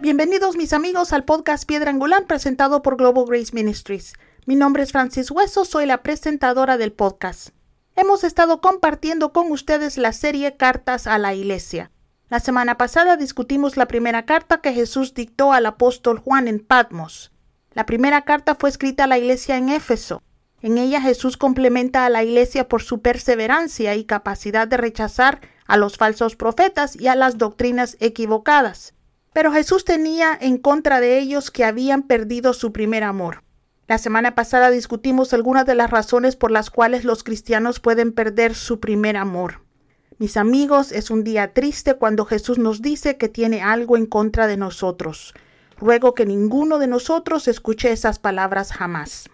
Bienvenidos 0.00 0.56
mis 0.56 0.72
amigos 0.72 1.12
al 1.12 1.24
podcast 1.24 1.66
Piedra 1.66 1.90
Angular 1.90 2.26
presentado 2.26 2.80
por 2.80 2.96
Global 2.96 3.26
Grace 3.28 3.50
Ministries. 3.52 4.14
Mi 4.46 4.56
nombre 4.56 4.84
es 4.84 4.92
Francis 4.92 5.30
Hueso, 5.30 5.66
soy 5.66 5.84
la 5.84 6.02
presentadora 6.02 6.78
del 6.78 6.94
podcast. 6.94 7.50
Hemos 7.94 8.24
estado 8.24 8.62
compartiendo 8.62 9.34
con 9.34 9.52
ustedes 9.52 9.98
la 9.98 10.14
serie 10.14 10.56
Cartas 10.56 11.06
a 11.06 11.18
la 11.18 11.34
Iglesia. 11.34 11.90
La 12.28 12.40
semana 12.40 12.76
pasada 12.76 13.16
discutimos 13.16 13.76
la 13.76 13.86
primera 13.86 14.24
carta 14.24 14.60
que 14.60 14.72
Jesús 14.72 15.14
dictó 15.14 15.52
al 15.52 15.64
apóstol 15.64 16.18
Juan 16.18 16.48
en 16.48 16.58
Patmos. 16.58 17.30
La 17.72 17.86
primera 17.86 18.22
carta 18.22 18.56
fue 18.56 18.68
escrita 18.68 19.04
a 19.04 19.06
la 19.06 19.16
iglesia 19.16 19.56
en 19.56 19.68
Éfeso. 19.68 20.24
En 20.60 20.76
ella 20.76 21.00
Jesús 21.00 21.36
complementa 21.36 22.04
a 22.04 22.10
la 22.10 22.24
iglesia 22.24 22.68
por 22.68 22.82
su 22.82 23.00
perseverancia 23.00 23.94
y 23.94 24.04
capacidad 24.04 24.66
de 24.66 24.76
rechazar 24.76 25.40
a 25.68 25.76
los 25.76 25.98
falsos 25.98 26.34
profetas 26.34 26.96
y 26.96 27.06
a 27.06 27.14
las 27.14 27.38
doctrinas 27.38 27.96
equivocadas. 28.00 28.94
Pero 29.32 29.52
Jesús 29.52 29.84
tenía 29.84 30.36
en 30.40 30.58
contra 30.58 30.98
de 30.98 31.20
ellos 31.20 31.52
que 31.52 31.64
habían 31.64 32.02
perdido 32.02 32.54
su 32.54 32.72
primer 32.72 33.04
amor. 33.04 33.44
La 33.86 33.98
semana 33.98 34.34
pasada 34.34 34.70
discutimos 34.70 35.32
algunas 35.32 35.64
de 35.64 35.76
las 35.76 35.90
razones 35.90 36.34
por 36.34 36.50
las 36.50 36.70
cuales 36.70 37.04
los 37.04 37.22
cristianos 37.22 37.78
pueden 37.78 38.10
perder 38.10 38.56
su 38.56 38.80
primer 38.80 39.16
amor. 39.16 39.65
Mis 40.18 40.38
amigos, 40.38 40.92
es 40.92 41.10
un 41.10 41.24
día 41.24 41.52
triste 41.52 41.92
cuando 41.92 42.24
Jesús 42.24 42.56
nos 42.56 42.80
dice 42.80 43.18
que 43.18 43.28
tiene 43.28 43.60
algo 43.60 43.98
en 43.98 44.06
contra 44.06 44.46
de 44.46 44.56
nosotros. 44.56 45.34
Ruego 45.76 46.14
que 46.14 46.24
ninguno 46.24 46.78
de 46.78 46.86
nosotros 46.86 47.48
escuche 47.48 47.92
esas 47.92 48.18
palabras 48.18 48.72
jamás. 48.72 49.28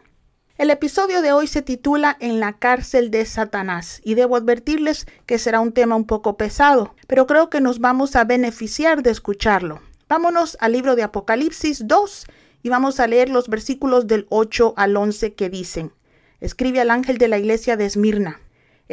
El 0.58 0.70
episodio 0.70 1.22
de 1.22 1.30
hoy 1.32 1.46
se 1.46 1.62
titula 1.62 2.16
En 2.18 2.40
la 2.40 2.54
cárcel 2.54 3.12
de 3.12 3.24
Satanás 3.26 4.00
y 4.02 4.14
debo 4.14 4.34
advertirles 4.34 5.06
que 5.24 5.38
será 5.38 5.60
un 5.60 5.70
tema 5.70 5.94
un 5.94 6.04
poco 6.04 6.36
pesado, 6.36 6.96
pero 7.06 7.28
creo 7.28 7.48
que 7.48 7.60
nos 7.60 7.78
vamos 7.78 8.16
a 8.16 8.24
beneficiar 8.24 9.04
de 9.04 9.10
escucharlo. 9.10 9.80
Vámonos 10.08 10.56
al 10.58 10.72
libro 10.72 10.96
de 10.96 11.04
Apocalipsis 11.04 11.86
2 11.86 12.26
y 12.64 12.70
vamos 12.70 12.98
a 12.98 13.06
leer 13.06 13.28
los 13.28 13.48
versículos 13.48 14.08
del 14.08 14.26
8 14.30 14.74
al 14.76 14.96
11 14.96 15.34
que 15.34 15.48
dicen, 15.48 15.92
escribe 16.40 16.80
al 16.80 16.90
ángel 16.90 17.18
de 17.18 17.28
la 17.28 17.38
iglesia 17.38 17.76
de 17.76 17.86
Esmirna. 17.86 18.40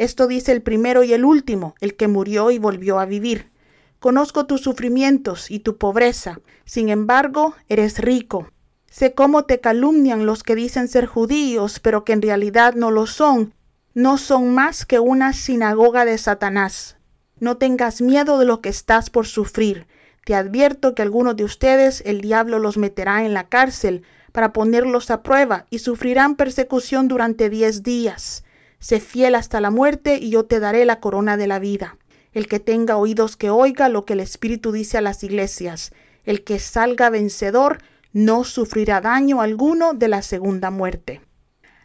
Esto 0.00 0.26
dice 0.26 0.52
el 0.52 0.62
primero 0.62 1.04
y 1.04 1.12
el 1.12 1.26
último, 1.26 1.74
el 1.78 1.94
que 1.94 2.08
murió 2.08 2.50
y 2.50 2.58
volvió 2.58 3.00
a 3.00 3.04
vivir. 3.04 3.50
Conozco 3.98 4.46
tus 4.46 4.62
sufrimientos 4.62 5.50
y 5.50 5.58
tu 5.58 5.76
pobreza, 5.76 6.40
sin 6.64 6.88
embargo, 6.88 7.54
eres 7.68 7.98
rico. 7.98 8.48
Sé 8.86 9.12
cómo 9.12 9.44
te 9.44 9.60
calumnian 9.60 10.24
los 10.24 10.42
que 10.42 10.54
dicen 10.54 10.88
ser 10.88 11.04
judíos, 11.04 11.80
pero 11.80 12.02
que 12.06 12.14
en 12.14 12.22
realidad 12.22 12.76
no 12.76 12.90
lo 12.90 13.06
son. 13.06 13.52
No 13.92 14.16
son 14.16 14.54
más 14.54 14.86
que 14.86 15.00
una 15.00 15.34
sinagoga 15.34 16.06
de 16.06 16.16
Satanás. 16.16 16.96
No 17.38 17.58
tengas 17.58 18.00
miedo 18.00 18.38
de 18.38 18.46
lo 18.46 18.62
que 18.62 18.70
estás 18.70 19.10
por 19.10 19.26
sufrir. 19.26 19.86
Te 20.24 20.34
advierto 20.34 20.94
que 20.94 21.02
algunos 21.02 21.36
de 21.36 21.44
ustedes 21.44 22.02
el 22.06 22.22
diablo 22.22 22.58
los 22.58 22.78
meterá 22.78 23.26
en 23.26 23.34
la 23.34 23.50
cárcel 23.50 24.04
para 24.32 24.54
ponerlos 24.54 25.10
a 25.10 25.22
prueba 25.22 25.66
y 25.68 25.80
sufrirán 25.80 26.36
persecución 26.36 27.06
durante 27.06 27.50
diez 27.50 27.82
días. 27.82 28.44
Sé 28.80 28.98
fiel 28.98 29.34
hasta 29.34 29.60
la 29.60 29.70
muerte 29.70 30.18
y 30.20 30.30
yo 30.30 30.46
te 30.46 30.58
daré 30.58 30.86
la 30.86 31.00
corona 31.00 31.36
de 31.36 31.46
la 31.46 31.58
vida. 31.58 31.98
El 32.32 32.48
que 32.48 32.60
tenga 32.60 32.96
oídos 32.96 33.36
que 33.36 33.50
oiga 33.50 33.90
lo 33.90 34.06
que 34.06 34.14
el 34.14 34.20
Espíritu 34.20 34.72
dice 34.72 34.96
a 34.96 35.02
las 35.02 35.22
iglesias. 35.22 35.92
El 36.24 36.44
que 36.44 36.58
salga 36.58 37.10
vencedor 37.10 37.78
no 38.12 38.42
sufrirá 38.44 39.00
daño 39.02 39.42
alguno 39.42 39.92
de 39.92 40.08
la 40.08 40.22
segunda 40.22 40.70
muerte. 40.70 41.20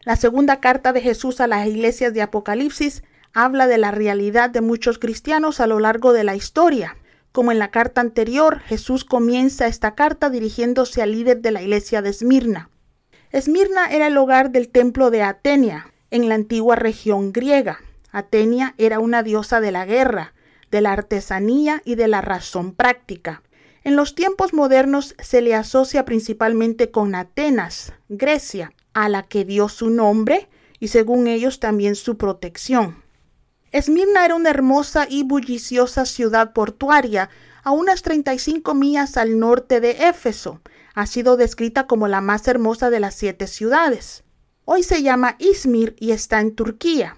La 0.03 0.15
segunda 0.15 0.61
carta 0.61 0.93
de 0.93 1.01
Jesús 1.01 1.41
a 1.41 1.47
las 1.47 1.67
iglesias 1.67 2.13
de 2.13 2.21
Apocalipsis 2.21 3.03
habla 3.33 3.67
de 3.67 3.77
la 3.77 3.91
realidad 3.91 4.49
de 4.49 4.61
muchos 4.61 4.97
cristianos 4.97 5.59
a 5.59 5.67
lo 5.67 5.79
largo 5.79 6.13
de 6.13 6.23
la 6.23 6.35
historia. 6.35 6.95
Como 7.33 7.51
en 7.51 7.59
la 7.59 7.71
carta 7.71 7.99
anterior, 7.99 8.59
Jesús 8.59 9.03
comienza 9.03 9.67
esta 9.67 9.95
carta 9.95 10.29
dirigiéndose 10.29 11.01
al 11.01 11.11
líder 11.11 11.41
de 11.41 11.51
la 11.51 11.61
iglesia 11.61 12.01
de 12.01 12.11
Esmirna. 12.11 12.69
Esmirna 13.31 13.87
era 13.87 14.07
el 14.07 14.17
hogar 14.17 14.51
del 14.51 14.69
templo 14.69 15.11
de 15.11 15.23
Atenia, 15.23 15.91
en 16.11 16.29
la 16.29 16.35
antigua 16.35 16.75
región 16.75 17.31
griega. 17.31 17.79
Atenia 18.11 18.75
era 18.77 18.99
una 18.99 19.23
diosa 19.23 19.59
de 19.59 19.71
la 19.71 19.85
guerra, 19.85 20.33
de 20.71 20.81
la 20.81 20.93
artesanía 20.93 21.81
y 21.85 21.95
de 21.95 22.07
la 22.07 22.21
razón 22.21 22.73
práctica. 22.73 23.43
En 23.83 23.95
los 23.95 24.15
tiempos 24.15 24.53
modernos 24.53 25.15
se 25.19 25.41
le 25.41 25.53
asocia 25.53 26.05
principalmente 26.05 26.91
con 26.91 27.13
Atenas, 27.13 27.93
Grecia, 28.09 28.73
a 28.93 29.09
la 29.09 29.23
que 29.23 29.45
dio 29.45 29.69
su 29.69 29.89
nombre 29.89 30.49
y 30.79 30.87
según 30.87 31.27
ellos 31.27 31.59
también 31.59 31.95
su 31.95 32.17
protección. 32.17 33.03
Esmirna 33.71 34.25
era 34.25 34.35
una 34.35 34.49
hermosa 34.49 35.05
y 35.09 35.23
bulliciosa 35.23 36.05
ciudad 36.05 36.51
portuaria 36.53 37.29
a 37.63 37.71
unas 37.71 38.01
35 38.01 38.73
millas 38.73 39.17
al 39.17 39.39
norte 39.39 39.79
de 39.81 40.07
Éfeso. 40.07 40.61
Ha 40.93 41.07
sido 41.07 41.37
descrita 41.37 41.87
como 41.87 42.07
la 42.07 42.21
más 42.21 42.47
hermosa 42.47 42.89
de 42.89 42.99
las 42.99 43.15
siete 43.15 43.47
ciudades. 43.47 44.24
Hoy 44.67 44.81
se 44.81 45.03
llama 45.03 45.35
Izmir 45.37 45.95
y 45.99 46.09
está 46.09 46.41
en 46.41 46.55
Turquía. 46.55 47.15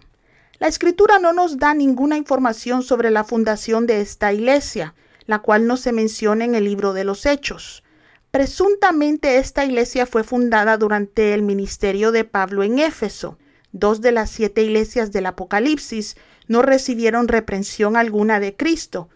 La 0.60 0.68
escritura 0.68 1.18
no 1.18 1.32
nos 1.32 1.58
da 1.58 1.74
ninguna 1.74 2.18
información 2.18 2.84
sobre 2.84 3.10
la 3.10 3.24
fundación 3.24 3.88
de 3.88 4.02
esta 4.02 4.34
iglesia, 4.34 4.96
la 5.28 5.40
cual 5.40 5.66
no 5.66 5.78
se 5.78 5.94
menciona 5.94 6.44
en 6.44 6.56
el 6.56 6.66
libro 6.66 6.92
de 6.92 7.06
los 7.06 7.26
Hechos. 7.26 7.86
Presuntamente 8.32 9.38
esta 9.38 9.64
iglesia 9.64 10.06
fue 10.06 10.26
fundada 10.26 10.78
durante 10.78 11.34
el 11.34 11.42
ministerio 11.42 12.12
de 12.12 12.26
Pablo 12.26 12.64
en 12.64 12.80
Éfeso. 12.80 13.38
Dos 13.72 14.02
de 14.02 14.12
las 14.12 14.30
siete 14.30 14.64
iglesias 14.64 15.14
del 15.14 15.28
Apocalipsis 15.28 16.18
no 16.50 16.62
recibieron 16.64 17.30
reprensión 17.30 17.96
alguna 17.96 18.42
de 18.42 18.58
Cristo. 18.58 19.08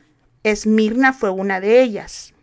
Esmirna 0.44 1.12
fue 1.12 1.32
una 1.32 1.60
de 1.60 1.82
ellas. 1.82 2.34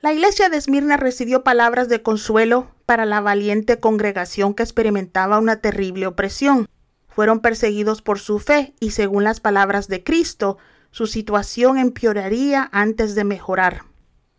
La 0.00 0.14
iglesia 0.14 0.48
de 0.48 0.56
Esmirna 0.56 0.96
recibió 0.96 1.44
palabras 1.44 1.90
de 1.90 2.00
consuelo 2.00 2.73
para 2.86 3.04
la 3.04 3.20
valiente 3.20 3.80
congregación 3.80 4.54
que 4.54 4.62
experimentaba 4.62 5.38
una 5.38 5.56
terrible 5.56 6.06
opresión. 6.06 6.68
Fueron 7.08 7.40
perseguidos 7.40 8.02
por 8.02 8.18
su 8.18 8.38
fe 8.38 8.74
y 8.80 8.90
según 8.90 9.24
las 9.24 9.40
palabras 9.40 9.88
de 9.88 10.02
Cristo, 10.02 10.58
su 10.90 11.06
situación 11.06 11.78
empeoraría 11.78 12.68
antes 12.72 13.14
de 13.14 13.24
mejorar. 13.24 13.82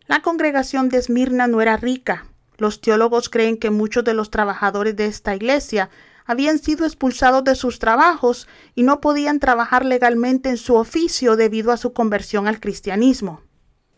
La 0.07 0.21
congregación 0.21 0.89
de 0.89 0.97
Esmirna 0.97 1.47
no 1.47 1.61
era 1.61 1.77
rica. 1.77 2.27
Los 2.57 2.79
teólogos 2.79 3.29
creen 3.29 3.57
que 3.57 3.71
muchos 3.71 4.03
de 4.03 4.13
los 4.13 4.29
trabajadores 4.29 4.95
de 4.95 5.07
esta 5.07 5.35
iglesia 5.35 5.89
habían 6.25 6.59
sido 6.59 6.85
expulsados 6.85 7.43
de 7.43 7.55
sus 7.55 7.79
trabajos 7.79 8.47
y 8.73 8.83
no 8.83 9.01
podían 9.01 9.39
trabajar 9.39 9.85
legalmente 9.85 10.49
en 10.49 10.57
su 10.57 10.75
oficio 10.75 11.35
debido 11.35 11.71
a 11.71 11.77
su 11.77 11.93
conversión 11.93 12.47
al 12.47 12.59
cristianismo. 12.59 13.41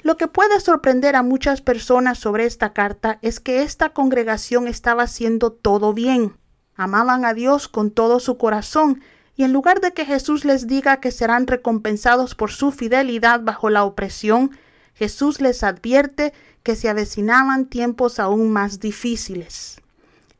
Lo 0.01 0.17
que 0.17 0.27
puede 0.27 0.59
sorprender 0.59 1.15
a 1.15 1.23
muchas 1.23 1.61
personas 1.61 2.19
sobre 2.19 2.45
esta 2.45 2.73
carta 2.73 3.19
es 3.21 3.39
que 3.39 3.63
esta 3.63 3.89
congregación 3.89 4.67
estaba 4.67 5.03
haciendo 5.03 5.51
todo 5.51 5.93
bien. 5.93 6.37
Amaban 6.75 7.25
a 7.25 7.33
Dios 7.33 7.67
con 7.67 7.91
todo 7.91 8.19
su 8.19 8.37
corazón 8.37 9.01
y 9.35 9.43
en 9.43 9.53
lugar 9.53 9.81
de 9.81 9.93
que 9.93 10.05
Jesús 10.05 10.45
les 10.45 10.67
diga 10.67 10.99
que 10.99 11.11
serán 11.11 11.47
recompensados 11.47 12.35
por 12.35 12.51
su 12.51 12.71
fidelidad 12.71 13.41
bajo 13.41 13.69
la 13.69 13.83
opresión, 13.83 14.51
Jesús 14.93 15.41
les 15.41 15.63
advierte 15.63 16.33
que 16.63 16.75
se 16.75 16.89
avecinaban 16.89 17.65
tiempos 17.65 18.19
aún 18.19 18.51
más 18.51 18.79
difíciles. 18.79 19.81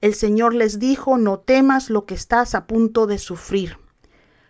El 0.01 0.13
Señor 0.13 0.53
les 0.53 0.79
dijo, 0.79 1.17
no 1.17 1.39
temas 1.39 1.89
lo 1.89 2.05
que 2.05 2.15
estás 2.15 2.55
a 2.55 2.65
punto 2.65 3.07
de 3.07 3.17
sufrir. 3.17 3.77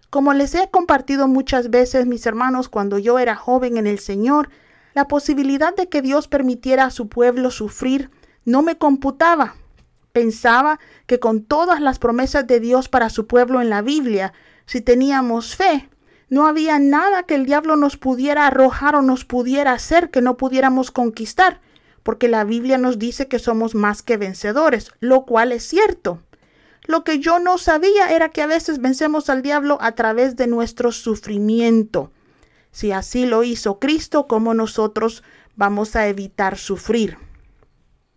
Como 0.09 0.33
les 0.33 0.55
he 0.55 0.69
compartido 0.69 1.27
muchas 1.27 1.69
veces, 1.69 2.05
mis 2.05 2.25
hermanos, 2.25 2.69
cuando 2.69 2.97
yo 2.97 3.19
era 3.19 3.35
joven 3.35 3.77
en 3.77 3.87
el 3.87 3.99
Señor, 3.99 4.49
la 4.97 5.07
posibilidad 5.07 5.75
de 5.75 5.89
que 5.89 6.01
Dios 6.01 6.27
permitiera 6.27 6.85
a 6.85 6.89
su 6.89 7.07
pueblo 7.07 7.51
sufrir 7.51 8.09
no 8.45 8.63
me 8.63 8.79
computaba. 8.79 9.55
Pensaba 10.11 10.79
que 11.05 11.19
con 11.19 11.43
todas 11.43 11.79
las 11.79 11.99
promesas 11.99 12.47
de 12.47 12.59
Dios 12.59 12.89
para 12.89 13.11
su 13.11 13.27
pueblo 13.27 13.61
en 13.61 13.69
la 13.69 13.83
Biblia, 13.83 14.33
si 14.65 14.81
teníamos 14.81 15.55
fe, 15.55 15.87
no 16.29 16.47
había 16.47 16.79
nada 16.79 17.21
que 17.21 17.35
el 17.35 17.45
diablo 17.45 17.75
nos 17.75 17.95
pudiera 17.95 18.47
arrojar 18.47 18.95
o 18.95 19.03
nos 19.03 19.23
pudiera 19.23 19.73
hacer 19.73 20.09
que 20.09 20.23
no 20.23 20.35
pudiéramos 20.35 20.89
conquistar 20.89 21.61
porque 22.01 22.27
la 22.27 22.43
Biblia 22.43 22.79
nos 22.79 22.97
dice 22.97 23.27
que 23.27 23.37
somos 23.37 23.75
más 23.75 24.01
que 24.01 24.17
vencedores, 24.17 24.93
lo 24.99 25.25
cual 25.25 25.51
es 25.51 25.63
cierto. 25.63 26.23
Lo 26.87 27.03
que 27.03 27.19
yo 27.19 27.37
no 27.37 27.59
sabía 27.59 28.09
era 28.15 28.29
que 28.29 28.41
a 28.41 28.47
veces 28.47 28.81
vencemos 28.81 29.29
al 29.29 29.43
diablo 29.43 29.77
a 29.79 29.91
través 29.91 30.37
de 30.37 30.47
nuestro 30.47 30.91
sufrimiento. 30.91 32.11
Si 32.71 32.91
así 32.91 33.25
lo 33.25 33.43
hizo 33.43 33.79
Cristo, 33.79 34.27
¿cómo 34.27 34.53
nosotros 34.53 35.23
vamos 35.55 35.95
a 35.95 36.07
evitar 36.07 36.57
sufrir? 36.57 37.17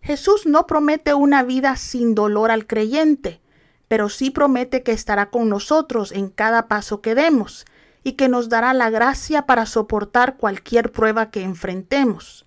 Jesús 0.01 0.45
no 0.45 0.65
promete 0.65 1.13
una 1.13 1.43
vida 1.43 1.75
sin 1.75 2.15
dolor 2.15 2.51
al 2.51 2.65
creyente, 2.65 3.41
pero 3.87 4.09
sí 4.09 4.31
promete 4.31 4.83
que 4.83 4.91
estará 4.91 5.29
con 5.29 5.49
nosotros 5.49 6.11
en 6.11 6.29
cada 6.29 6.67
paso 6.67 7.01
que 7.01 7.13
demos 7.13 7.65
y 8.03 8.13
que 8.13 8.29
nos 8.29 8.49
dará 8.49 8.73
la 8.73 8.89
gracia 8.89 9.45
para 9.45 9.65
soportar 9.65 10.37
cualquier 10.37 10.91
prueba 10.91 11.29
que 11.29 11.43
enfrentemos. 11.43 12.45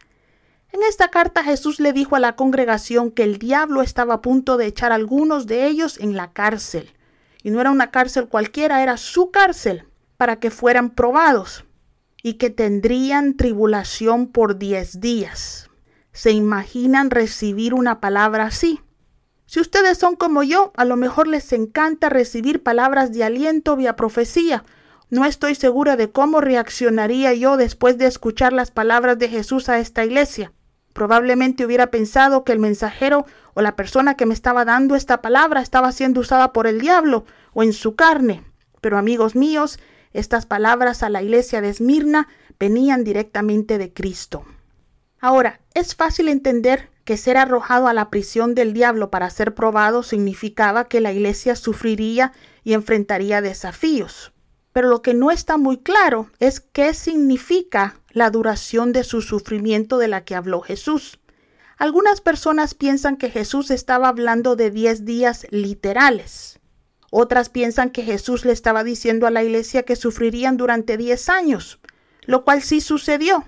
En 0.72 0.82
esta 0.82 1.10
carta 1.10 1.44
Jesús 1.44 1.78
le 1.78 1.92
dijo 1.92 2.16
a 2.16 2.20
la 2.20 2.34
congregación 2.34 3.12
que 3.12 3.22
el 3.22 3.38
diablo 3.38 3.82
estaba 3.82 4.14
a 4.14 4.22
punto 4.22 4.56
de 4.56 4.66
echar 4.66 4.90
a 4.90 4.96
algunos 4.96 5.46
de 5.46 5.66
ellos 5.66 6.00
en 6.00 6.16
la 6.16 6.32
cárcel. 6.32 6.92
Y 7.44 7.50
no 7.50 7.60
era 7.60 7.70
una 7.70 7.92
cárcel 7.92 8.26
cualquiera, 8.26 8.82
era 8.82 8.96
su 8.96 9.30
cárcel, 9.30 9.84
para 10.16 10.40
que 10.40 10.50
fueran 10.50 10.90
probados 10.90 11.64
y 12.24 12.34
que 12.34 12.48
tendrían 12.48 13.36
tribulación 13.36 14.28
por 14.28 14.56
diez 14.56 14.98
días. 14.98 15.68
¿Se 16.10 16.30
imaginan 16.30 17.10
recibir 17.10 17.74
una 17.74 18.00
palabra 18.00 18.46
así? 18.46 18.80
Si 19.44 19.60
ustedes 19.60 19.98
son 19.98 20.16
como 20.16 20.42
yo, 20.42 20.72
a 20.74 20.86
lo 20.86 20.96
mejor 20.96 21.28
les 21.28 21.52
encanta 21.52 22.08
recibir 22.08 22.62
palabras 22.62 23.12
de 23.12 23.24
aliento 23.24 23.76
vía 23.76 23.94
profecía. 23.94 24.64
No 25.10 25.26
estoy 25.26 25.54
segura 25.54 25.96
de 25.96 26.12
cómo 26.12 26.40
reaccionaría 26.40 27.34
yo 27.34 27.58
después 27.58 27.98
de 27.98 28.06
escuchar 28.06 28.54
las 28.54 28.70
palabras 28.70 29.18
de 29.18 29.28
Jesús 29.28 29.68
a 29.68 29.78
esta 29.78 30.02
iglesia. 30.02 30.50
Probablemente 30.94 31.66
hubiera 31.66 31.90
pensado 31.90 32.42
que 32.42 32.52
el 32.52 32.58
mensajero 32.58 33.26
o 33.52 33.60
la 33.60 33.76
persona 33.76 34.16
que 34.16 34.24
me 34.24 34.32
estaba 34.32 34.64
dando 34.64 34.96
esta 34.96 35.20
palabra 35.20 35.60
estaba 35.60 35.92
siendo 35.92 36.20
usada 36.20 36.54
por 36.54 36.66
el 36.66 36.80
diablo 36.80 37.26
o 37.52 37.62
en 37.62 37.74
su 37.74 37.96
carne. 37.96 38.42
Pero 38.80 38.96
amigos 38.96 39.36
míos, 39.36 39.78
estas 40.14 40.46
palabras 40.46 41.02
a 41.02 41.10
la 41.10 41.22
iglesia 41.22 41.60
de 41.60 41.68
Esmirna 41.68 42.28
venían 42.58 43.04
directamente 43.04 43.76
de 43.76 43.92
Cristo. 43.92 44.46
Ahora, 45.20 45.60
es 45.74 45.94
fácil 45.94 46.28
entender 46.28 46.90
que 47.04 47.16
ser 47.16 47.36
arrojado 47.36 47.88
a 47.88 47.92
la 47.92 48.08
prisión 48.08 48.54
del 48.54 48.72
diablo 48.72 49.10
para 49.10 49.28
ser 49.28 49.54
probado 49.54 50.02
significaba 50.02 50.88
que 50.88 51.00
la 51.00 51.12
iglesia 51.12 51.56
sufriría 51.56 52.32
y 52.62 52.72
enfrentaría 52.72 53.42
desafíos. 53.42 54.32
Pero 54.72 54.88
lo 54.88 55.02
que 55.02 55.14
no 55.14 55.30
está 55.30 55.56
muy 55.56 55.78
claro 55.78 56.30
es 56.40 56.60
qué 56.60 56.94
significa 56.94 58.00
la 58.10 58.30
duración 58.30 58.92
de 58.92 59.04
su 59.04 59.20
sufrimiento 59.20 59.98
de 59.98 60.08
la 60.08 60.24
que 60.24 60.34
habló 60.34 60.60
Jesús. 60.60 61.20
Algunas 61.76 62.20
personas 62.20 62.74
piensan 62.74 63.16
que 63.16 63.30
Jesús 63.30 63.70
estaba 63.70 64.08
hablando 64.08 64.56
de 64.56 64.70
diez 64.70 65.04
días 65.04 65.46
literales. 65.50 66.60
Otras 67.16 67.48
piensan 67.48 67.90
que 67.90 68.02
Jesús 68.02 68.44
le 68.44 68.52
estaba 68.52 68.82
diciendo 68.82 69.26
a 69.26 69.30
la 69.30 69.44
iglesia 69.44 69.84
que 69.84 69.94
sufrirían 69.94 70.56
durante 70.56 70.96
diez 70.96 71.28
años, 71.28 71.78
lo 72.22 72.44
cual 72.44 72.62
sí 72.62 72.80
sucedió. 72.80 73.44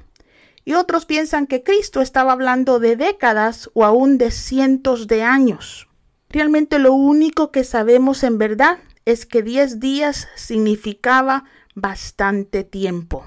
Y 0.65 0.75
otros 0.75 1.07
piensan 1.07 1.47
que 1.47 1.63
Cristo 1.63 2.01
estaba 2.01 2.33
hablando 2.33 2.79
de 2.79 2.95
décadas 2.95 3.71
o 3.75 3.85
aún 3.85 4.19
de 4.19 4.31
cientos 4.31 5.07
de 5.07 5.23
años. 5.23 5.89
Realmente 6.29 6.79
lo 6.79 6.93
único 6.93 7.51
que 7.51 7.65
sabemos 7.65 8.23
en 8.23 8.39
verdad 8.39 8.79
es 9.05 9.27
que 9.27 9.43
diez 9.43 9.81
días 9.81 10.29
significaba 10.37 11.45
bastante 11.75 12.63
tiempo 12.63 13.25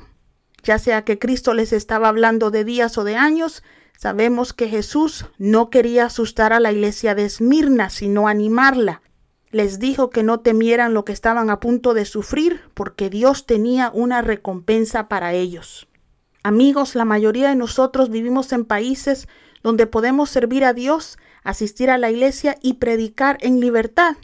ya 0.64 0.80
sea 0.80 1.04
que 1.04 1.20
Cristo 1.20 1.54
les 1.54 1.74
estaba 1.74 2.10
hablando 2.10 2.52
de 2.52 2.64
días 2.64 2.98
o 2.98 3.04
de 3.04 3.16
años, 3.16 3.64
sabemos 3.98 4.54
que 4.54 4.68
Jesús 4.68 5.26
no 5.38 5.70
quería 5.70 6.06
asustar 6.06 6.54
a 6.54 6.60
la 6.60 6.72
iglesia 6.72 7.16
de 7.16 7.26
Esmirna, 7.26 7.90
sino 7.90 8.28
animarla. 8.28 9.02
Les 9.52 9.80
dijo 9.80 10.10
que 10.10 10.24
no 10.24 10.42
temieran 10.42 10.94
lo 10.94 11.06
que 11.06 11.12
estaban 11.12 11.50
a 11.50 11.60
punto 11.60 11.94
de 11.94 12.06
sufrir, 12.06 12.62
porque 12.74 13.10
Dios 13.10 13.46
tenía 13.46 13.92
una 13.94 14.22
recompensa 14.22 15.08
para 15.08 15.34
ellos. 15.34 15.88
Amigos, 16.44 16.96
la 16.96 17.06
mayoría 17.06 17.50
de 17.50 17.56
nosotros 17.56 18.10
vivimos 18.10 18.52
en 18.54 18.66
países 18.66 19.28
donde 19.64 19.88
podemos 19.88 20.30
servir 20.30 20.64
a 20.64 20.74
Dios, 20.74 21.18
asistir 21.44 21.90
a 21.90 21.98
la 21.98 22.12
iglesia 22.12 22.58
y 22.62 22.76
predicar 22.76 23.38
en 23.42 23.60
libertad. 23.60 24.16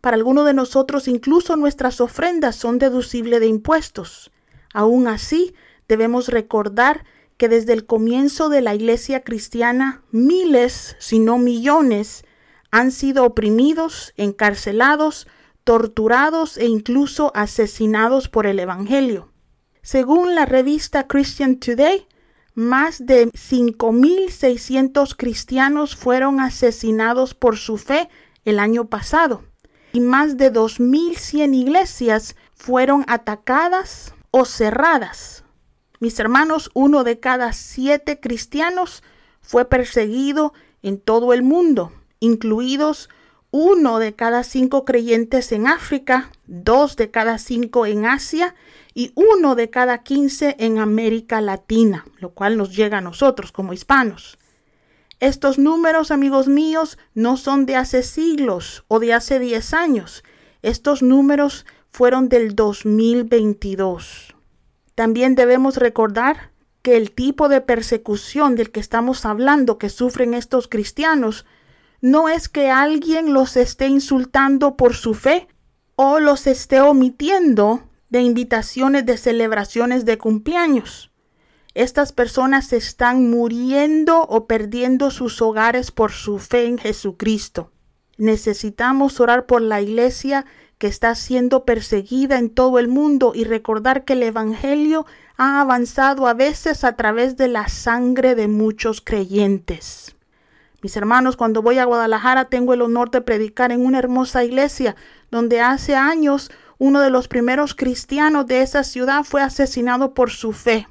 Para 0.00 0.16
algunos 0.16 0.46
de 0.46 0.54
nosotros 0.54 1.08
incluso 1.08 1.56
nuestras 1.56 2.00
ofrendas 2.00 2.54
son 2.56 2.78
deducibles 2.78 3.40
de 3.40 3.46
impuestos. 3.46 4.30
Aún 4.72 5.08
así, 5.08 5.54
debemos 5.88 6.28
recordar 6.28 7.04
que 7.36 7.48
desde 7.48 7.72
el 7.72 7.86
comienzo 7.86 8.48
de 8.48 8.60
la 8.60 8.74
iglesia 8.74 9.22
cristiana 9.22 10.02
miles, 10.10 10.96
si 10.98 11.18
no 11.18 11.38
millones, 11.38 12.24
han 12.70 12.90
sido 12.92 13.24
oprimidos, 13.24 14.12
encarcelados, 14.16 15.26
torturados 15.64 16.56
e 16.56 16.66
incluso 16.66 17.32
asesinados 17.34 18.28
por 18.28 18.46
el 18.46 18.58
Evangelio. 18.58 19.32
Según 19.82 20.34
la 20.34 20.46
revista 20.46 21.06
Christian 21.06 21.56
Today, 21.56 22.06
más 22.54 23.06
de 23.06 23.28
5.600 23.28 25.14
cristianos 25.16 25.96
fueron 25.96 26.40
asesinados 26.40 27.34
por 27.34 27.56
su 27.56 27.78
fe 27.78 28.08
el 28.44 28.58
año 28.58 28.88
pasado 28.88 29.44
y 29.92 30.00
más 30.00 30.36
de 30.36 30.52
2.100 30.52 31.54
iglesias 31.54 32.36
fueron 32.54 33.04
atacadas 33.08 34.14
o 34.30 34.44
cerradas. 34.44 35.44
Mis 36.00 36.18
hermanos, 36.18 36.70
uno 36.74 37.04
de 37.04 37.18
cada 37.18 37.52
siete 37.52 38.20
cristianos 38.20 39.02
fue 39.40 39.64
perseguido 39.64 40.52
en 40.82 41.00
todo 41.00 41.32
el 41.32 41.42
mundo, 41.42 41.92
incluidos 42.20 43.08
uno 43.50 43.98
de 43.98 44.14
cada 44.14 44.42
cinco 44.42 44.84
creyentes 44.84 45.52
en 45.52 45.66
África, 45.66 46.30
dos 46.46 46.96
de 46.96 47.10
cada 47.10 47.38
cinco 47.38 47.86
en 47.86 48.04
Asia 48.04 48.54
y 48.94 49.12
uno 49.14 49.54
de 49.54 49.70
cada 49.70 50.02
quince 50.02 50.54
en 50.58 50.78
América 50.78 51.40
Latina, 51.40 52.04
lo 52.18 52.30
cual 52.30 52.58
nos 52.58 52.76
llega 52.76 52.98
a 52.98 53.02
nosotros 53.02 53.52
como 53.52 53.72
hispanos. 53.72 54.38
Estos 55.20 55.58
números, 55.58 56.10
amigos 56.10 56.46
míos, 56.46 56.98
no 57.14 57.36
son 57.36 57.66
de 57.66 57.76
hace 57.76 58.02
siglos 58.02 58.84
o 58.86 59.00
de 59.00 59.14
hace 59.14 59.38
diez 59.38 59.72
años. 59.72 60.22
Estos 60.62 61.02
números 61.02 61.66
fueron 61.90 62.28
del 62.28 62.54
2022. 62.54 64.36
También 64.94 65.34
debemos 65.34 65.76
recordar 65.76 66.52
que 66.82 66.96
el 66.96 67.12
tipo 67.12 67.48
de 67.48 67.60
persecución 67.60 68.54
del 68.54 68.70
que 68.70 68.80
estamos 68.80 69.24
hablando 69.24 69.78
que 69.78 69.88
sufren 69.88 70.34
estos 70.34 70.68
cristianos 70.68 71.46
no 72.00 72.28
es 72.28 72.48
que 72.48 72.70
alguien 72.70 73.32
los 73.32 73.56
esté 73.56 73.88
insultando 73.88 74.76
por 74.76 74.94
su 74.94 75.14
fe 75.14 75.48
o 75.96 76.20
los 76.20 76.46
esté 76.46 76.80
omitiendo 76.80 77.82
de 78.08 78.22
invitaciones 78.22 79.04
de 79.04 79.16
celebraciones 79.16 80.04
de 80.04 80.16
cumpleaños. 80.16 81.10
Estas 81.74 82.12
personas 82.12 82.72
están 82.72 83.30
muriendo 83.30 84.22
o 84.22 84.46
perdiendo 84.46 85.10
sus 85.10 85.42
hogares 85.42 85.90
por 85.90 86.12
su 86.12 86.38
fe 86.38 86.66
en 86.66 86.78
Jesucristo. 86.78 87.72
Necesitamos 88.16 89.20
orar 89.20 89.46
por 89.46 89.62
la 89.62 89.80
iglesia 89.80 90.46
que 90.78 90.86
está 90.86 91.14
siendo 91.14 91.64
perseguida 91.64 92.38
en 92.38 92.50
todo 92.50 92.78
el 92.78 92.88
mundo 92.88 93.32
y 93.34 93.44
recordar 93.44 94.04
que 94.04 94.14
el 94.14 94.22
Evangelio 94.22 95.06
ha 95.36 95.60
avanzado 95.60 96.26
a 96.26 96.34
veces 96.34 96.84
a 96.84 96.96
través 96.96 97.36
de 97.36 97.48
la 97.48 97.68
sangre 97.68 98.34
de 98.34 98.48
muchos 98.48 99.00
creyentes. 99.00 100.16
Mis 100.80 100.96
hermanos, 100.96 101.36
cuando 101.36 101.60
voy 101.60 101.78
a 101.78 101.84
Guadalajara 101.84 102.44
tengo 102.44 102.72
el 102.72 102.82
honor 102.82 103.10
de 103.10 103.20
predicar 103.20 103.72
en 103.72 103.84
una 103.84 103.98
hermosa 103.98 104.44
iglesia 104.44 104.94
donde 105.30 105.60
hace 105.60 105.96
años 105.96 106.50
uno 106.78 107.00
de 107.00 107.10
los 107.10 107.26
primeros 107.26 107.74
cristianos 107.74 108.46
de 108.46 108.62
esa 108.62 108.84
ciudad 108.84 109.24
fue 109.24 109.42
asesinado 109.42 110.14
por 110.14 110.30
su 110.30 110.52
fe. 110.52 110.86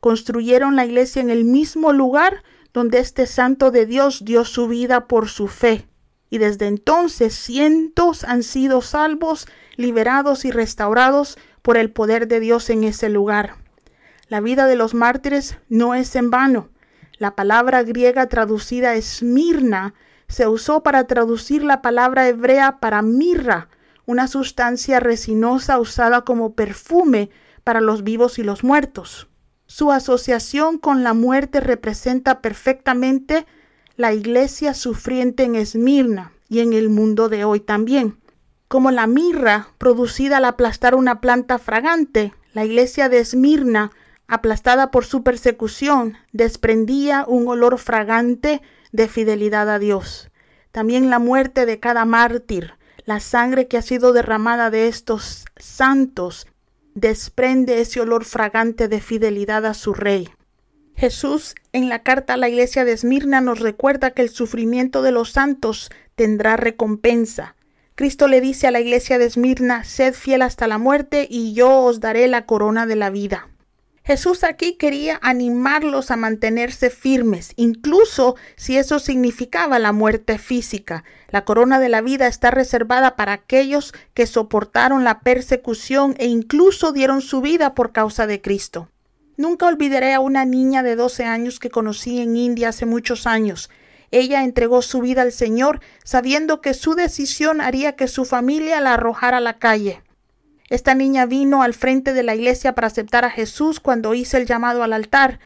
Construyeron 0.00 0.74
la 0.76 0.86
iglesia 0.86 1.20
en 1.20 1.28
el 1.28 1.44
mismo 1.44 1.92
lugar 1.92 2.42
donde 2.72 2.98
este 2.98 3.26
santo 3.26 3.70
de 3.70 3.84
Dios 3.84 4.24
dio 4.24 4.44
su 4.44 4.68
vida 4.68 5.06
por 5.06 5.28
su 5.28 5.48
fe 5.48 5.86
y 6.30 6.38
desde 6.38 6.66
entonces 6.66 7.34
cientos 7.34 8.24
han 8.24 8.42
sido 8.42 8.82
salvos, 8.82 9.46
liberados 9.76 10.44
y 10.44 10.50
restaurados 10.50 11.38
por 11.62 11.76
el 11.76 11.90
poder 11.90 12.28
de 12.28 12.40
Dios 12.40 12.70
en 12.70 12.84
ese 12.84 13.08
lugar. 13.08 13.56
La 14.28 14.40
vida 14.40 14.66
de 14.66 14.76
los 14.76 14.94
mártires 14.94 15.58
no 15.68 15.94
es 15.94 16.16
en 16.16 16.30
vano. 16.30 16.68
La 17.18 17.34
palabra 17.34 17.82
griega 17.82 18.26
traducida 18.26 18.94
esmirna 18.94 19.94
se 20.28 20.46
usó 20.48 20.82
para 20.82 21.06
traducir 21.06 21.64
la 21.64 21.80
palabra 21.80 22.28
hebrea 22.28 22.78
para 22.78 23.00
mirra, 23.02 23.68
una 24.04 24.28
sustancia 24.28 25.00
resinosa 25.00 25.78
usada 25.78 26.22
como 26.22 26.54
perfume 26.54 27.30
para 27.64 27.80
los 27.80 28.04
vivos 28.04 28.38
y 28.38 28.42
los 28.42 28.64
muertos. 28.64 29.28
Su 29.66 29.90
asociación 29.90 30.78
con 30.78 31.02
la 31.02 31.14
muerte 31.14 31.60
representa 31.60 32.40
perfectamente 32.40 33.46
la 33.96 34.12
iglesia 34.12 34.74
sufriente 34.74 35.42
en 35.44 35.56
Esmirna 35.56 36.32
y 36.48 36.60
en 36.60 36.72
el 36.72 36.88
mundo 36.90 37.28
de 37.28 37.44
hoy 37.44 37.60
también. 37.60 38.18
Como 38.68 38.90
la 38.90 39.06
mirra 39.06 39.68
producida 39.78 40.36
al 40.36 40.44
aplastar 40.44 40.94
una 40.94 41.20
planta 41.20 41.58
fragante, 41.58 42.34
la 42.52 42.64
iglesia 42.64 43.08
de 43.08 43.18
Esmirna, 43.18 43.90
aplastada 44.28 44.90
por 44.90 45.04
su 45.04 45.22
persecución, 45.22 46.16
desprendía 46.32 47.24
un 47.26 47.48
olor 47.48 47.78
fragante 47.78 48.62
de 48.92 49.08
fidelidad 49.08 49.70
a 49.70 49.78
Dios. 49.78 50.30
También 50.72 51.10
la 51.10 51.18
muerte 51.18 51.66
de 51.66 51.80
cada 51.80 52.04
mártir, 52.04 52.74
la 53.04 53.20
sangre 53.20 53.68
que 53.68 53.78
ha 53.78 53.82
sido 53.82 54.12
derramada 54.12 54.70
de 54.70 54.88
estos 54.88 55.44
santos, 55.56 56.46
desprende 56.94 57.80
ese 57.80 58.00
olor 58.00 58.24
fragante 58.24 58.88
de 58.88 59.00
fidelidad 59.00 59.64
a 59.66 59.74
su 59.74 59.94
Rey. 59.94 60.28
Jesús 60.96 61.54
en 61.72 61.88
la 61.90 62.02
carta 62.02 62.34
a 62.34 62.36
la 62.38 62.48
iglesia 62.48 62.84
de 62.84 62.92
Esmirna 62.92 63.42
nos 63.42 63.60
recuerda 63.60 64.12
que 64.12 64.22
el 64.22 64.30
sufrimiento 64.30 65.02
de 65.02 65.12
los 65.12 65.30
santos 65.30 65.90
tendrá 66.14 66.56
recompensa. 66.56 67.54
Cristo 67.94 68.28
le 68.28 68.40
dice 68.40 68.66
a 68.66 68.70
la 68.70 68.80
iglesia 68.80 69.18
de 69.18 69.26
Esmirna, 69.26 69.84
sed 69.84 70.14
fiel 70.14 70.42
hasta 70.42 70.66
la 70.66 70.78
muerte 70.78 71.26
y 71.30 71.52
yo 71.52 71.80
os 71.80 72.00
daré 72.00 72.28
la 72.28 72.46
corona 72.46 72.86
de 72.86 72.96
la 72.96 73.10
vida. 73.10 73.48
Jesús 74.06 74.44
aquí 74.44 74.74
quería 74.74 75.18
animarlos 75.20 76.12
a 76.12 76.16
mantenerse 76.16 76.90
firmes, 76.90 77.52
incluso 77.56 78.36
si 78.54 78.78
eso 78.78 79.00
significaba 79.00 79.80
la 79.80 79.90
muerte 79.90 80.38
física. 80.38 81.02
La 81.30 81.44
corona 81.44 81.80
de 81.80 81.88
la 81.88 82.02
vida 82.02 82.28
está 82.28 82.52
reservada 82.52 83.16
para 83.16 83.32
aquellos 83.32 83.94
que 84.14 84.28
soportaron 84.28 85.02
la 85.02 85.18
persecución 85.18 86.14
e 86.18 86.26
incluso 86.26 86.92
dieron 86.92 87.20
su 87.20 87.40
vida 87.40 87.74
por 87.74 87.90
causa 87.90 88.28
de 88.28 88.40
Cristo. 88.40 88.88
Nunca 89.36 89.66
olvidaré 89.66 90.14
a 90.14 90.20
una 90.20 90.44
niña 90.44 90.84
de 90.84 90.94
12 90.94 91.24
años 91.24 91.58
que 91.58 91.70
conocí 91.70 92.20
en 92.20 92.36
India 92.36 92.68
hace 92.68 92.86
muchos 92.86 93.26
años. 93.26 93.70
Ella 94.12 94.44
entregó 94.44 94.82
su 94.82 95.00
vida 95.00 95.22
al 95.22 95.32
Señor 95.32 95.80
sabiendo 96.04 96.60
que 96.60 96.74
su 96.74 96.94
decisión 96.94 97.60
haría 97.60 97.96
que 97.96 98.06
su 98.06 98.24
familia 98.24 98.80
la 98.80 98.94
arrojara 98.94 99.38
a 99.38 99.40
la 99.40 99.58
calle. 99.58 100.04
Esta 100.68 100.94
niña 100.94 101.26
vino 101.26 101.62
al 101.62 101.74
frente 101.74 102.12
de 102.12 102.22
la 102.22 102.34
iglesia 102.34 102.74
para 102.74 102.88
aceptar 102.88 103.24
a 103.24 103.30
Jesús 103.30 103.78
cuando 103.78 104.14
hice 104.14 104.36
el 104.36 104.46
llamado 104.46 104.82
al 104.82 104.92
altar 104.92 105.38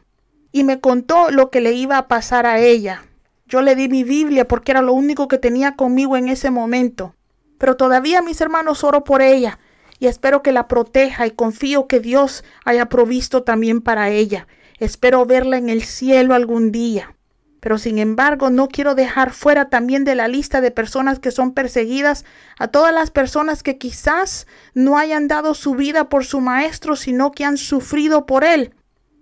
y 0.51 0.63
me 0.63 0.79
contó 0.79 1.29
lo 1.29 1.51
que 1.51 1.61
le 1.61 1.73
iba 1.73 1.97
a 1.97 2.07
pasar 2.07 2.45
a 2.45 2.59
ella. 2.59 3.05
Yo 3.45 3.61
le 3.61 3.75
di 3.75 3.87
mi 3.87 4.03
Biblia 4.03 4.47
porque 4.47 4.71
era 4.71 4.81
lo 4.81 4.93
único 4.93 5.27
que 5.27 5.37
tenía 5.37 5.75
conmigo 5.75 6.17
en 6.17 6.27
ese 6.27 6.49
momento. 6.49 7.15
Pero 7.57 7.77
todavía 7.77 8.21
mis 8.21 8.41
hermanos 8.41 8.83
oro 8.83 9.03
por 9.03 9.21
ella 9.21 9.59
y 9.99 10.07
espero 10.07 10.41
que 10.41 10.51
la 10.51 10.67
proteja 10.67 11.27
y 11.27 11.31
confío 11.31 11.87
que 11.87 11.99
Dios 11.99 12.43
haya 12.65 12.87
provisto 12.89 13.43
también 13.43 13.81
para 13.81 14.09
ella. 14.09 14.47
Espero 14.79 15.25
verla 15.27 15.57
en 15.57 15.69
el 15.69 15.83
cielo 15.83 16.33
algún 16.33 16.71
día. 16.71 17.15
Pero 17.61 17.77
sin 17.77 17.99
embargo, 17.99 18.49
no 18.49 18.67
quiero 18.67 18.95
dejar 18.95 19.31
fuera 19.31 19.69
también 19.69 20.03
de 20.03 20.15
la 20.15 20.27
lista 20.27 20.61
de 20.61 20.71
personas 20.71 21.19
que 21.19 21.29
son 21.29 21.53
perseguidas 21.53 22.25
a 22.57 22.67
todas 22.67 22.93
las 22.93 23.11
personas 23.11 23.61
que 23.61 23.77
quizás 23.77 24.47
no 24.73 24.97
hayan 24.97 25.27
dado 25.27 25.53
su 25.53 25.75
vida 25.75 26.09
por 26.09 26.25
su 26.25 26.41
maestro, 26.41 26.95
sino 26.95 27.31
que 27.31 27.45
han 27.45 27.57
sufrido 27.57 28.25
por 28.25 28.43
él. 28.43 28.73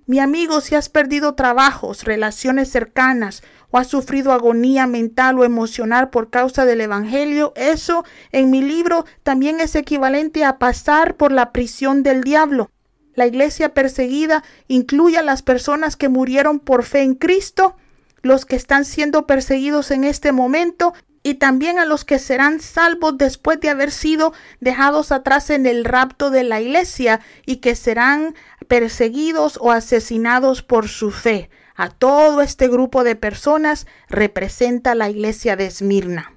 Mi 0.05 0.19
amigo, 0.19 0.61
si 0.61 0.73
has 0.73 0.87
perdido 0.87 1.35
trabajos, 1.35 2.05
relaciones 2.05 2.71
cercanas, 2.71 3.43
o 3.71 3.77
has 3.77 3.87
sufrido 3.87 4.31
agonía 4.31 4.87
mental 4.87 5.37
o 5.37 5.43
emocional 5.43 6.09
por 6.09 6.29
causa 6.29 6.65
del 6.65 6.79
Evangelio, 6.79 7.51
eso 7.57 8.05
en 8.31 8.49
mi 8.49 8.61
libro 8.61 9.05
también 9.21 9.59
es 9.59 9.75
equivalente 9.75 10.45
a 10.45 10.57
pasar 10.59 11.17
por 11.17 11.33
la 11.33 11.51
prisión 11.51 12.03
del 12.03 12.23
diablo. 12.23 12.71
La 13.15 13.27
iglesia 13.27 13.73
perseguida 13.73 14.45
incluye 14.69 15.17
a 15.17 15.23
las 15.23 15.43
personas 15.43 15.97
que 15.97 16.07
murieron 16.07 16.59
por 16.59 16.83
fe 16.83 17.01
en 17.01 17.15
Cristo 17.15 17.75
los 18.21 18.45
que 18.45 18.55
están 18.55 18.85
siendo 18.85 19.25
perseguidos 19.27 19.91
en 19.91 20.03
este 20.03 20.31
momento 20.31 20.93
y 21.23 21.35
también 21.35 21.79
a 21.79 21.85
los 21.85 22.05
que 22.05 22.19
serán 22.19 22.59
salvos 22.59 23.17
después 23.17 23.59
de 23.59 23.69
haber 23.69 23.91
sido 23.91 24.33
dejados 24.59 25.11
atrás 25.11 25.49
en 25.49 25.65
el 25.65 25.85
rapto 25.85 26.29
de 26.29 26.43
la 26.43 26.61
iglesia 26.61 27.19
y 27.45 27.57
que 27.57 27.75
serán 27.75 28.35
perseguidos 28.67 29.57
o 29.61 29.71
asesinados 29.71 30.63
por 30.63 30.87
su 30.87 31.11
fe. 31.11 31.49
A 31.75 31.89
todo 31.89 32.41
este 32.41 32.67
grupo 32.67 33.03
de 33.03 33.15
personas 33.15 33.87
representa 34.07 34.95
la 34.95 35.09
iglesia 35.09 35.55
de 35.55 35.65
Esmirna. 35.65 36.33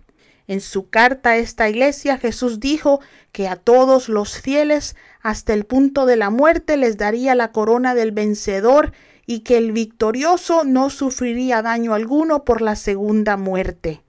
En 0.49 0.61
su 0.61 0.91
carta 0.91 1.31
a 1.31 1.37
esta 1.37 1.69
iglesia 1.69 2.19
Jesús 2.19 2.61
dijo 2.61 3.01
que 3.31 3.49
a 3.49 3.57
todos 3.57 4.09
los 4.09 4.41
fieles 4.41 4.97
hasta 5.21 5.55
el 5.55 5.65
punto 5.65 6.05
de 6.05 6.17
la 6.17 6.31
muerte 6.31 6.77
les 6.77 6.97
daría 6.97 7.35
la 7.35 7.53
corona 7.53 7.95
del 7.95 8.13
vencedor 8.13 8.93
y 9.33 9.41
que 9.41 9.57
el 9.57 9.73
victorioso 9.73 10.63
no 10.63 10.91
sufriría 10.91 11.63
daño 11.63 11.95
alguno 11.95 12.45
por 12.45 12.61
la 12.61 12.77
segunda 12.77 13.39
muerte. 13.39 14.03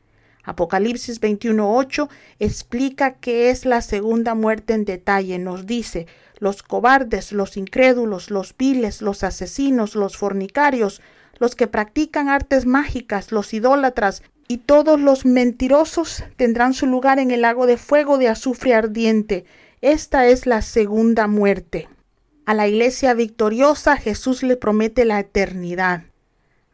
Apocalipsis 0.43 1.21
21.8 1.21 2.09
explica 2.39 3.13
qué 3.13 3.49
es 3.49 3.65
la 3.65 3.81
segunda 3.81 4.35
muerte 4.35 4.73
en 4.73 4.83
detalle. 4.83 5.39
Nos 5.39 5.65
dice, 5.65 6.07
los 6.39 6.61
cobardes, 6.61 7.31
los 7.31 7.55
incrédulos, 7.55 8.31
los 8.31 8.53
viles, 8.57 9.01
los 9.01 9.23
asesinos, 9.23 9.95
los 9.95 10.17
fornicarios, 10.17 11.01
los 11.39 11.55
que 11.55 11.67
practican 11.67 12.27
artes 12.27 12.65
mágicas, 12.65 13.31
los 13.31 13.53
idólatras 13.53 14.23
y 14.49 14.57
todos 14.57 14.99
los 14.99 15.25
mentirosos 15.25 16.25
tendrán 16.35 16.73
su 16.73 16.85
lugar 16.85 17.17
en 17.19 17.31
el 17.31 17.43
lago 17.43 17.65
de 17.65 17.77
fuego 17.77 18.17
de 18.17 18.27
azufre 18.27 18.73
ardiente. 18.73 19.45
Esta 19.79 20.27
es 20.27 20.45
la 20.45 20.61
segunda 20.61 21.27
muerte. 21.27 21.87
A 22.45 22.53
la 22.53 22.67
iglesia 22.67 23.13
victoriosa 23.13 23.95
Jesús 23.95 24.43
le 24.43 24.57
promete 24.57 25.05
la 25.05 25.17
eternidad. 25.17 26.03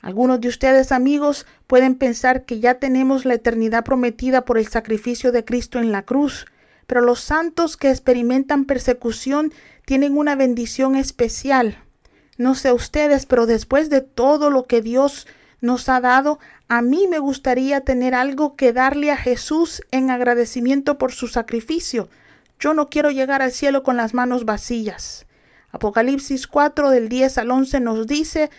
Algunos 0.02 0.42
de 0.42 0.48
ustedes 0.48 0.92
amigos 0.92 1.46
pueden 1.68 1.94
pensar 1.94 2.46
que 2.46 2.60
ya 2.60 2.80
tenemos 2.80 3.24
la 3.24 3.36
eternidad 3.36 3.84
prometida 3.84 4.46
por 4.46 4.58
el 4.58 4.68
sacrificio 4.68 5.32
de 5.32 5.46
Cristo 5.46 5.78
en 5.78 5.92
la 5.92 6.02
cruz, 6.02 6.48
pero 6.88 7.02
los 7.02 7.20
santos 7.20 7.78
que 7.78 7.92
experimentan 7.92 8.66
persecución 8.66 9.54
tienen 9.86 10.18
una 10.18 10.36
bendición 10.36 10.96
especial. 10.96 11.78
No 12.36 12.56
sé 12.56 12.72
ustedes, 12.72 13.28
pero 13.28 13.46
después 13.46 13.92
de 13.92 14.02
todo 14.02 14.50
lo 14.50 14.66
que 14.66 14.82
Dios 14.82 15.28
nos 15.62 15.88
ha 15.88 16.02
dado, 16.02 16.40
a 16.68 16.82
mí 16.82 17.06
me 17.08 17.20
gustaría 17.20 17.82
tener 17.82 18.16
algo 18.16 18.56
que 18.56 18.74
darle 18.74 19.12
a 19.12 19.18
Jesús 19.18 19.84
en 19.92 20.10
agradecimiento 20.10 20.98
por 20.98 21.12
su 21.12 21.28
sacrificio. 21.28 22.10
Yo 22.60 22.74
no 22.74 22.90
quiero 22.90 23.12
llegar 23.12 23.44
al 23.44 23.52
cielo 23.52 23.84
con 23.84 23.98
las 23.98 24.16
manos 24.16 24.46
vacías. 24.46 25.28
Apocalipsis 25.72 26.48
4 26.48 26.90
del 26.90 27.10
10 27.10 27.38
al 27.38 27.52
11 27.52 27.80
nos 27.80 28.08
dice, 28.08 28.50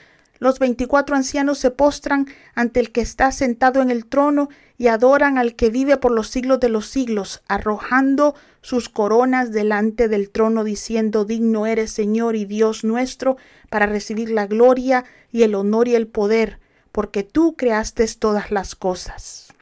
los 0.40 0.59
veinticuatro 0.59 1.17
ancianos 1.17 1.59
se 1.59 1.71
postran 1.71 2.26
ante 2.55 2.81
el 2.81 2.93
que 2.93 3.02
está 3.02 3.31
sentado 3.31 3.83
en 3.83 3.90
el 3.90 4.07
trono 4.07 4.49
y 4.79 4.87
adoran 4.87 5.37
al 5.37 5.55
que 5.55 5.69
vive 5.69 5.99
por 5.99 6.12
los 6.12 6.29
siglos 6.29 6.61
de 6.61 6.71
los 6.71 6.87
siglos, 6.87 7.43
arrojando 7.47 8.35
sus 8.62 8.88
coronas 8.88 9.52
delante 9.52 10.09
del 10.09 10.31
trono, 10.31 10.64
diciendo, 10.64 11.26
digno 11.26 11.67
eres 11.67 11.90
Señor 11.90 12.37
y 12.37 12.47
Dios 12.47 12.85
nuestro, 12.85 13.37
para 13.69 13.85
recibir 13.85 14.31
la 14.31 14.47
gloria 14.47 15.05
y 15.31 15.43
el 15.43 15.55
honor 15.55 15.88
y 15.88 15.95
el 15.95 16.07
poder, 16.07 16.59
porque 16.90 17.23
tú 17.23 17.55
creaste 17.55 18.07
todas 18.19 18.50
las 18.50 18.75
cosas. 18.75 19.52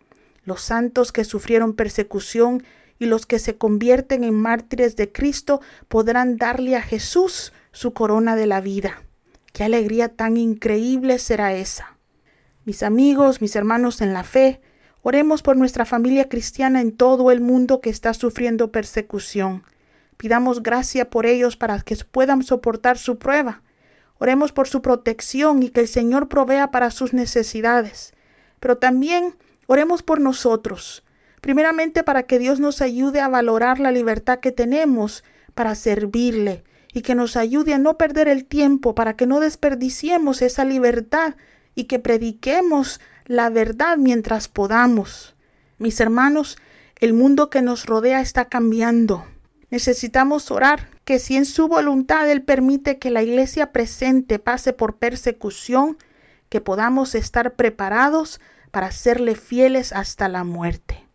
Los 0.44 0.62
santos 0.62 1.10
que 1.10 1.24
sufrieron 1.24 1.74
persecución 1.74 2.62
y 2.98 3.06
los 3.06 3.26
que 3.26 3.38
se 3.38 3.56
convierten 3.56 4.24
en 4.24 4.34
mártires 4.34 4.96
de 4.96 5.12
Cristo 5.12 5.60
podrán 5.88 6.36
darle 6.36 6.76
a 6.76 6.82
Jesús 6.82 7.52
su 7.72 7.92
corona 7.92 8.36
de 8.36 8.46
la 8.46 8.60
vida. 8.60 9.02
Qué 9.52 9.64
alegría 9.64 10.08
tan 10.08 10.36
increíble 10.36 11.18
será 11.18 11.54
esa. 11.54 11.96
Mis 12.64 12.82
amigos, 12.82 13.40
mis 13.40 13.56
hermanos 13.56 14.00
en 14.00 14.12
la 14.12 14.24
fe, 14.24 14.60
oremos 15.02 15.42
por 15.42 15.56
nuestra 15.56 15.84
familia 15.84 16.28
cristiana 16.28 16.80
en 16.80 16.92
todo 16.92 17.30
el 17.30 17.40
mundo 17.40 17.80
que 17.80 17.90
está 17.90 18.12
sufriendo 18.14 18.72
persecución. 18.72 19.64
Pidamos 20.16 20.62
gracia 20.62 21.08
por 21.08 21.26
ellos 21.26 21.56
para 21.56 21.80
que 21.80 21.96
puedan 22.10 22.42
soportar 22.42 22.98
su 22.98 23.18
prueba. 23.18 23.62
Oremos 24.18 24.52
por 24.52 24.68
su 24.68 24.82
protección 24.82 25.62
y 25.62 25.70
que 25.70 25.80
el 25.80 25.88
Señor 25.88 26.28
provea 26.28 26.70
para 26.70 26.90
sus 26.90 27.14
necesidades. 27.14 28.12
Pero 28.60 28.76
también 28.76 29.36
oremos 29.66 30.02
por 30.02 30.20
nosotros, 30.20 31.04
primeramente 31.40 32.02
para 32.02 32.24
que 32.24 32.38
Dios 32.38 32.60
nos 32.60 32.80
ayude 32.82 33.20
a 33.20 33.28
valorar 33.28 33.80
la 33.80 33.92
libertad 33.92 34.40
que 34.40 34.52
tenemos 34.52 35.24
para 35.54 35.74
servirle 35.74 36.64
y 36.92 37.02
que 37.02 37.14
nos 37.14 37.36
ayude 37.36 37.74
a 37.74 37.78
no 37.78 37.98
perder 37.98 38.28
el 38.28 38.44
tiempo, 38.44 38.94
para 38.94 39.16
que 39.16 39.26
no 39.26 39.40
desperdiciemos 39.40 40.42
esa 40.42 40.64
libertad 40.64 41.34
y 41.74 41.84
que 41.84 41.98
prediquemos 41.98 43.00
la 43.26 43.50
verdad 43.50 43.96
mientras 43.98 44.48
podamos. 44.48 45.36
Mis 45.78 46.00
hermanos, 46.00 46.58
el 46.96 47.12
mundo 47.12 47.50
que 47.50 47.62
nos 47.62 47.86
rodea 47.86 48.20
está 48.20 48.46
cambiando. 48.46 49.26
Necesitamos 49.70 50.50
orar 50.50 50.88
que 51.04 51.18
si 51.18 51.36
en 51.36 51.44
su 51.44 51.68
voluntad 51.68 52.28
Él 52.30 52.42
permite 52.42 52.98
que 52.98 53.10
la 53.10 53.22
iglesia 53.22 53.70
presente 53.70 54.38
pase 54.38 54.72
por 54.72 54.96
persecución, 54.96 55.98
que 56.48 56.60
podamos 56.60 57.14
estar 57.14 57.54
preparados 57.54 58.40
para 58.70 58.90
serle 58.90 59.34
fieles 59.34 59.92
hasta 59.92 60.28
la 60.28 60.44
muerte. 60.44 61.07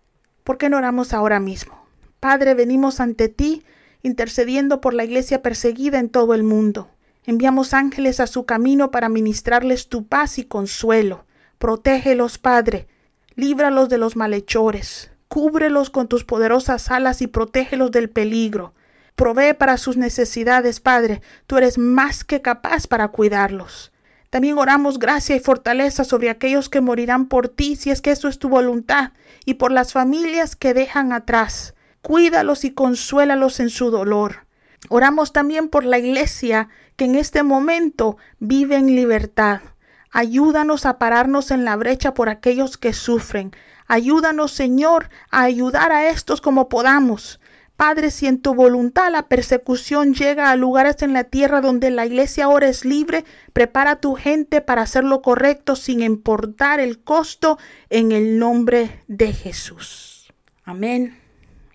¿Por 0.44 0.58
qué 0.58 0.70
no 0.70 0.78
oramos 0.78 1.14
ahora 1.14 1.40
mismo? 1.40 1.86
Padre, 2.20 2.54
venimos 2.54 3.00
ante 3.00 3.30
ti 3.30 3.64
intercediendo 4.02 4.82
por 4.82 4.94
la 4.94 5.06
iglesia 5.06 5.42
perseguida 5.42 6.00
en 6.00 6.10
todo 6.10 6.34
el 6.34 6.44
mundo. 6.44 6.90
Enviamos 7.26 7.74
ángeles 7.74 8.20
a 8.20 8.28
su 8.28 8.46
camino 8.46 8.92
para 8.92 9.08
ministrarles 9.08 9.88
tu 9.88 10.06
paz 10.06 10.38
y 10.38 10.44
consuelo. 10.44 11.26
Protégelos, 11.58 12.38
Padre. 12.38 12.88
Líbralos 13.36 13.88
de 13.88 13.98
los 13.98 14.18
malhechores. 14.18 15.12
Cúbrelos 15.30 15.90
con 15.90 16.10
tus 16.10 16.26
poderosas 16.26 16.92
alas 16.92 17.22
y 17.22 17.28
protégelos 17.28 17.92
del 17.92 18.10
peligro. 18.10 18.74
Provee 19.16 19.54
para 19.54 19.78
sus 19.78 19.96
necesidades, 19.96 20.82
Padre. 20.82 21.22
Tú 21.48 21.58
eres 21.58 21.78
más 21.78 22.26
que 22.26 22.42
capaz 22.42 22.88
para 22.88 23.08
cuidarlos. 23.08 23.93
También 24.34 24.58
oramos 24.58 24.98
gracia 24.98 25.36
y 25.36 25.40
fortaleza 25.40 26.04
sobre 26.04 26.32
aquellos 26.32 26.68
que 26.68 26.82
morirán 26.82 27.28
por 27.28 27.50
ti, 27.50 27.76
si 27.76 27.92
es 27.92 28.02
que 28.02 28.10
eso 28.10 28.28
es 28.28 28.40
tu 28.40 28.50
voluntad, 28.50 29.12
y 29.46 29.54
por 29.54 29.72
las 29.72 29.94
familias 29.94 30.56
que 30.56 30.74
dejan 30.74 31.14
atrás. 31.14 31.76
Cuídalos 32.02 32.66
y 32.66 32.72
consuélalos 32.72 33.60
en 33.60 33.70
su 33.70 33.92
dolor. 33.92 34.48
Oramos 34.90 35.34
también 35.34 35.70
por 35.70 35.86
la 35.86 36.00
iglesia 36.00 36.70
que 36.96 37.06
en 37.06 37.14
este 37.14 37.44
momento 37.44 38.18
vive 38.40 38.76
en 38.76 38.96
libertad. 38.96 39.62
Ayúdanos 40.10 40.88
a 40.88 40.98
pararnos 40.98 41.52
en 41.52 41.64
la 41.64 41.76
brecha 41.76 42.16
por 42.16 42.28
aquellos 42.28 42.80
que 42.80 42.94
sufren. 42.94 43.52
Ayúdanos, 43.86 44.52
Señor, 44.52 45.12
a 45.30 45.44
ayudar 45.44 45.92
a 45.92 46.10
estos 46.10 46.42
como 46.42 46.70
podamos. 46.70 47.40
Padre, 47.84 48.12
si 48.12 48.28
en 48.28 48.40
tu 48.40 48.56
voluntad 48.56 49.12
la 49.12 49.28
persecución 49.28 50.14
llega 50.14 50.52
a 50.52 50.56
lugares 50.56 51.02
en 51.02 51.12
la 51.12 51.26
tierra 51.26 51.60
donde 51.60 51.92
la 51.92 52.06
iglesia 52.06 52.46
ahora 52.46 52.70
es 52.70 52.86
libre, 52.86 53.26
prepara 53.52 53.92
a 53.92 53.96
tu 54.00 54.16
gente 54.16 54.62
para 54.62 54.84
hacer 54.84 55.04
lo 55.04 55.22
correcto 55.22 55.76
sin 55.76 56.02
importar 56.02 56.80
el 56.80 57.04
costo 57.04 57.58
en 57.90 58.14
el 58.14 58.40
nombre 58.40 59.02
de 59.10 59.34
Jesús. 59.34 60.32
Amén 60.64 61.20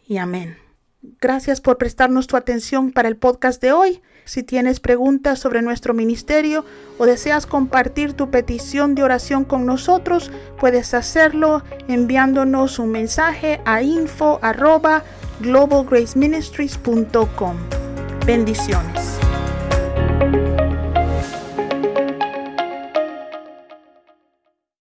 y 0.07 0.17
amén. 0.17 0.57
Gracias 1.21 1.61
por 1.61 1.77
prestarnos 1.77 2.27
tu 2.27 2.39
atención 2.39 2.91
para 2.91 3.09
el 3.09 3.19
podcast 3.19 3.61
de 3.61 3.73
hoy. 3.73 4.01
Si 4.29 4.43
tienes 4.43 4.79
preguntas 4.79 5.39
sobre 5.39 5.63
nuestro 5.63 5.95
ministerio 5.95 6.67
o 6.99 7.07
deseas 7.07 7.47
compartir 7.47 8.13
tu 8.13 8.31
petición 8.31 8.95
de 8.95 9.03
oración 9.03 9.47
con 9.47 9.65
nosotros, 9.65 10.31
puedes 10.61 10.93
hacerlo 10.93 11.63
enviándonos 11.89 12.79
un 12.79 12.91
mensaje 12.91 13.63
a 13.65 13.81
info 13.81 14.39
globalgraceministries.com. 15.41 17.57
Bendiciones. 18.27 19.19